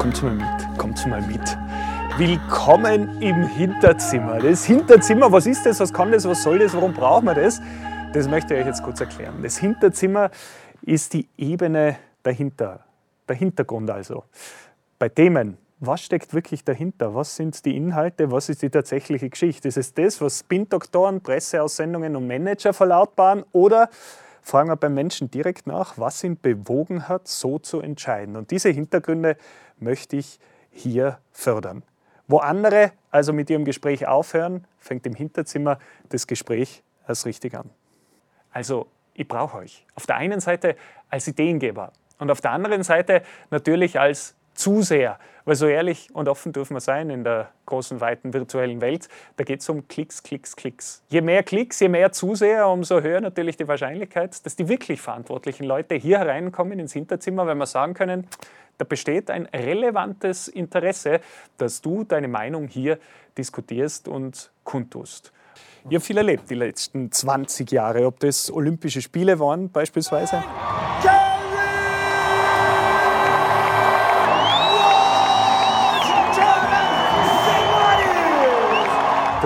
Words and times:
Kommt 0.00 0.22
mal 0.22 0.32
mit, 0.32 0.78
kommt 0.78 1.06
mal 1.08 1.20
mit. 1.20 1.58
Willkommen 2.16 3.20
im 3.20 3.46
Hinterzimmer. 3.46 4.38
Das 4.38 4.64
Hinterzimmer, 4.64 5.30
was 5.30 5.44
ist 5.44 5.66
das, 5.66 5.78
was 5.78 5.92
kann 5.92 6.10
das, 6.10 6.26
was 6.26 6.42
soll 6.42 6.58
das, 6.58 6.72
warum 6.72 6.94
brauchen 6.94 7.26
wir 7.26 7.34
das? 7.34 7.60
Das 8.14 8.26
möchte 8.26 8.54
ich 8.54 8.60
euch 8.60 8.66
jetzt 8.66 8.82
kurz 8.82 8.98
erklären. 8.98 9.42
Das 9.42 9.58
Hinterzimmer 9.58 10.30
ist 10.80 11.12
die 11.12 11.28
Ebene 11.36 11.98
dahinter, 12.22 12.80
der 13.28 13.36
Hintergrund 13.36 13.90
also. 13.90 14.24
Bei 14.98 15.10
Themen, 15.10 15.58
was 15.80 16.00
steckt 16.00 16.32
wirklich 16.32 16.64
dahinter? 16.64 17.14
Was 17.14 17.36
sind 17.36 17.62
die 17.66 17.76
Inhalte? 17.76 18.32
Was 18.32 18.48
ist 18.48 18.62
die 18.62 18.70
tatsächliche 18.70 19.28
Geschichte? 19.28 19.68
Ist 19.68 19.76
es 19.76 19.92
das, 19.92 20.18
was 20.22 20.38
Spin-Doktoren, 20.38 21.20
Presseaussendungen 21.20 22.16
und 22.16 22.26
Manager 22.26 22.72
verlautbaren? 22.72 23.44
Oder 23.52 23.90
fragen 24.42 24.68
wir 24.68 24.76
beim 24.76 24.94
Menschen 24.94 25.30
direkt 25.30 25.66
nach, 25.66 25.98
was 25.98 26.22
ihn 26.24 26.38
bewogen 26.40 27.08
hat, 27.08 27.28
so 27.28 27.58
zu 27.58 27.80
entscheiden? 27.80 28.36
Und 28.36 28.50
diese 28.50 28.70
Hintergründe 28.70 29.36
möchte 29.78 30.16
ich 30.16 30.38
hier 30.70 31.18
fördern. 31.32 31.82
Wo 32.26 32.38
andere 32.38 32.92
also 33.10 33.32
mit 33.32 33.50
ihrem 33.50 33.64
Gespräch 33.64 34.06
aufhören, 34.06 34.66
fängt 34.78 35.06
im 35.06 35.14
Hinterzimmer 35.14 35.78
das 36.10 36.26
Gespräch 36.26 36.82
erst 37.08 37.26
richtig 37.26 37.54
an. 37.54 37.70
Also, 38.52 38.86
ich 39.14 39.26
brauche 39.26 39.58
euch. 39.58 39.84
Auf 39.94 40.06
der 40.06 40.16
einen 40.16 40.40
Seite 40.40 40.76
als 41.08 41.26
Ideengeber 41.26 41.92
und 42.18 42.30
auf 42.30 42.40
der 42.40 42.52
anderen 42.52 42.82
Seite 42.82 43.22
natürlich 43.50 43.98
als 43.98 44.36
zu 44.54 44.82
sehr. 44.82 45.18
Weil 45.44 45.56
so 45.56 45.66
ehrlich 45.66 46.08
und 46.12 46.28
offen 46.28 46.52
dürfen 46.52 46.74
wir 46.74 46.80
sein 46.80 47.10
in 47.10 47.24
der 47.24 47.50
großen, 47.66 48.00
weiten 48.00 48.32
virtuellen 48.34 48.80
Welt, 48.80 49.08
da 49.36 49.44
geht 49.44 49.60
es 49.60 49.68
um 49.68 49.88
Klicks, 49.88 50.22
Klicks, 50.22 50.54
Klicks. 50.54 51.02
Je 51.08 51.22
mehr 51.22 51.42
Klicks, 51.42 51.80
je 51.80 51.88
mehr 51.88 52.12
Zuseher, 52.12 52.68
umso 52.68 53.00
höher 53.00 53.20
natürlich 53.20 53.56
die 53.56 53.66
Wahrscheinlichkeit, 53.66 54.44
dass 54.44 54.56
die 54.56 54.68
wirklich 54.68 55.00
verantwortlichen 55.00 55.64
Leute 55.64 55.94
hier 55.94 56.18
hereinkommen 56.18 56.78
ins 56.78 56.92
Hinterzimmer, 56.92 57.46
weil 57.46 57.54
wir 57.54 57.66
sagen 57.66 57.94
können, 57.94 58.26
da 58.78 58.84
besteht 58.84 59.30
ein 59.30 59.46
relevantes 59.46 60.48
Interesse, 60.48 61.20
dass 61.58 61.80
du 61.80 62.04
deine 62.04 62.28
Meinung 62.28 62.66
hier 62.68 62.98
diskutierst 63.36 64.08
und 64.08 64.50
kundtust. 64.64 65.32
Ich 65.88 65.94
habe 65.94 66.00
viel 66.00 66.18
erlebt 66.18 66.48
die 66.50 66.54
letzten 66.54 67.10
20 67.10 67.70
Jahre, 67.70 68.06
ob 68.06 68.20
das 68.20 68.50
Olympische 68.50 69.02
Spiele 69.02 69.38
waren 69.38 69.70
beispielsweise. 69.70 70.42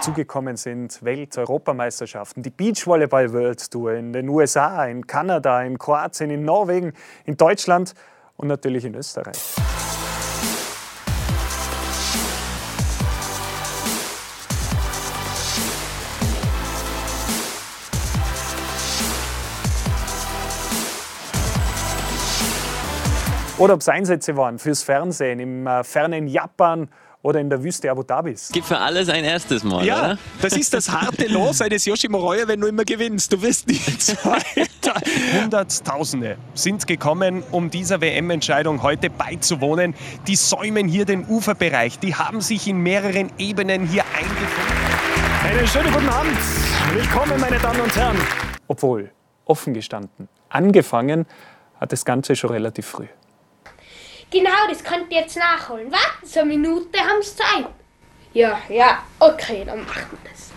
Dazugekommen 0.00 0.56
sind 0.56 1.04
Welt-Europameisterschaften, 1.04 2.42
die 2.42 2.48
Beachvolleyball 2.48 3.34
World 3.34 3.70
Tour 3.70 3.92
in 3.92 4.14
den 4.14 4.30
USA, 4.30 4.86
in 4.86 5.06
Kanada, 5.06 5.62
in 5.62 5.78
Kroatien, 5.78 6.30
in 6.30 6.42
Norwegen, 6.42 6.94
in 7.26 7.36
Deutschland 7.36 7.92
und 8.38 8.48
natürlich 8.48 8.86
in 8.86 8.94
Österreich. 8.94 9.36
Oder 23.58 23.74
ob 23.74 23.80
es 23.80 23.88
Einsätze 23.90 24.34
waren 24.38 24.58
fürs 24.58 24.82
Fernsehen 24.82 25.40
im 25.40 25.66
äh, 25.66 25.84
fernen 25.84 26.26
Japan 26.26 26.88
oder 27.22 27.40
in 27.40 27.50
der 27.50 27.62
Wüste 27.62 27.90
Abu 27.90 28.02
Dhabis. 28.02 28.48
Gibt 28.52 28.66
für 28.66 28.78
alles 28.78 29.08
ein 29.08 29.24
erstes 29.24 29.62
Mal, 29.62 29.84
Ja, 29.84 29.98
oder? 30.00 30.18
das 30.40 30.54
ist 30.54 30.72
das 30.72 30.90
harte 30.90 31.26
Los 31.26 31.60
eines 31.60 31.84
Yoshi 31.84 32.08
Moroya, 32.08 32.48
wenn 32.48 32.60
du 32.60 32.66
immer 32.66 32.84
gewinnst. 32.84 33.32
Du 33.32 33.42
wirst 33.42 33.66
nicht 33.68 33.84
Zweiter. 34.02 34.94
Hunderttausende 35.42 36.36
sind 36.54 36.86
gekommen, 36.86 37.42
um 37.50 37.70
dieser 37.70 38.00
WM-Entscheidung 38.00 38.82
heute 38.82 39.10
beizuwohnen. 39.10 39.94
Die 40.26 40.36
säumen 40.36 40.88
hier 40.88 41.04
den 41.04 41.26
Uferbereich. 41.28 41.98
Die 41.98 42.14
haben 42.14 42.40
sich 42.40 42.66
in 42.66 42.78
mehreren 42.78 43.30
Ebenen 43.38 43.86
hier 43.86 44.04
eingefunden. 44.16 44.80
Einen 45.44 45.66
schönen 45.66 45.92
guten 45.92 46.08
Abend. 46.08 46.36
Willkommen, 46.94 47.38
meine 47.40 47.58
Damen 47.58 47.80
und 47.80 47.94
Herren. 47.96 48.16
Obwohl, 48.66 49.10
offen 49.44 49.74
gestanden, 49.74 50.28
angefangen 50.48 51.26
hat 51.80 51.92
das 51.92 52.04
Ganze 52.04 52.36
schon 52.36 52.50
relativ 52.50 52.86
früh. 52.86 53.06
Genau, 54.30 54.50
das 54.68 54.84
könnt 54.84 55.10
ihr 55.10 55.22
jetzt 55.22 55.36
nachholen. 55.36 55.90
Warten 55.90 56.24
Sie 56.24 56.38
eine 56.38 56.48
Minute, 56.48 56.98
haben 57.00 57.20
Sie 57.20 57.34
Zeit? 57.34 57.66
Ja, 58.32 58.58
ja, 58.68 58.98
okay, 59.18 59.64
dann 59.64 59.80
machen 59.80 60.06
wir 60.10 60.30
das. 60.30 60.50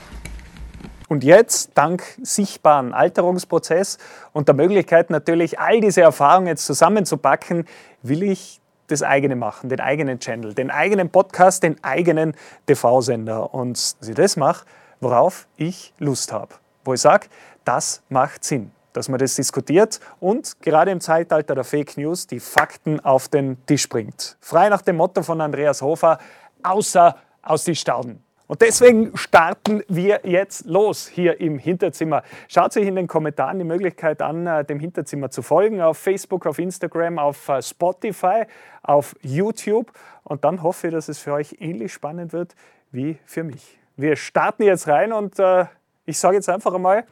Und 1.08 1.24
jetzt, 1.24 1.72
dank 1.74 2.04
sichtbaren 2.22 2.94
Alterungsprozess 2.94 3.98
und 4.32 4.48
der 4.48 4.54
Möglichkeit 4.54 5.10
natürlich, 5.10 5.60
all 5.60 5.82
diese 5.82 6.02
Erfahrungen 6.02 6.48
jetzt 6.48 6.66
zusammenzupacken, 6.66 7.66
will 8.04 8.22
ich 8.22 8.62
das 8.88 9.02
eigene 9.02 9.36
machen, 9.36 9.70
den 9.70 9.80
eigenen 9.80 10.20
Channel, 10.20 10.54
den 10.54 10.70
eigenen 10.70 11.10
Podcast, 11.10 11.64
den 11.64 11.84
eigenen 11.84 12.36
TV-Sender. 12.68 13.56
Und 13.56 13.78
dass 14.00 14.08
ich 14.08 14.16
das 14.16 14.38
mache, 14.38 14.66
worauf 15.02 15.48
ich 15.58 15.94
Lust 15.98 16.32
habe. 16.32 16.54
Wo 16.86 16.94
ich 16.94 17.02
sage, 17.02 17.28
das 17.66 18.04
macht 18.10 18.44
Sinn, 18.44 18.72
dass 18.94 19.10
man 19.10 19.20
das 19.20 19.36
diskutiert 19.36 20.00
und 20.20 20.62
gerade 20.62 20.92
im 20.92 21.02
Zeitalter 21.02 21.56
der 21.56 21.64
Fake 21.64 21.98
News 21.98 22.28
die 22.28 22.40
Fakten 22.40 23.00
auf 23.00 23.28
den 23.28 23.58
Tisch 23.66 23.90
bringt. 23.90 24.38
Frei 24.40 24.70
nach 24.70 24.82
dem 24.82 24.98
Motto 24.98 25.24
von 25.24 25.42
Andreas 25.42 25.82
Hofer, 25.82 26.20
außer 26.64 27.16
aus 27.42 27.64
die 27.66 27.76
Stauden. 27.76 28.24
Und 28.48 28.62
deswegen 28.62 29.16
starten 29.16 29.84
wir 29.88 30.22
jetzt 30.26 30.66
los 30.66 31.08
hier 31.08 31.40
im 31.40 31.58
Hinterzimmer. 31.58 32.24
Schaut 32.48 32.76
euch 32.76 32.86
in 32.86 32.96
den 32.96 33.08
Kommentaren 33.08 33.58
die 33.58 33.66
Möglichkeit 33.66 34.22
an, 34.22 34.46
äh, 34.46 34.66
dem 34.66 34.80
Hinterzimmer 34.80 35.32
zu 35.32 35.42
folgen, 35.42 35.82
auf 35.82 35.98
Facebook, 35.98 36.46
auf 36.46 36.60
Instagram, 36.60 37.20
auf 37.20 37.48
äh, 37.50 37.62
Spotify, 37.62 38.44
auf 38.84 39.16
YouTube. 39.22 39.92
Und 40.24 40.44
dann 40.44 40.62
hoffe 40.62 40.88
ich, 40.88 40.94
dass 40.94 41.08
es 41.08 41.20
für 41.20 41.34
euch 41.34 41.58
ähnlich 41.60 41.94
spannend 41.94 42.34
wird 42.34 42.56
wie 42.92 43.18
für 43.26 43.44
mich. 43.44 43.80
Wir 43.96 44.16
starten 44.16 44.64
jetzt 44.64 44.88
rein 44.88 45.14
und 45.14 45.40
äh, 45.40 45.66
ich 46.06 46.20
sage 46.20 46.36
jetzt 46.36 46.50
einfach 46.50 46.74
einmal, 46.74 47.06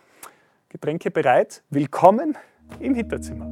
Getränke 0.71 1.11
bereit. 1.11 1.63
Willkommen 1.69 2.37
im 2.79 2.95
Hinterzimmer. 2.95 3.51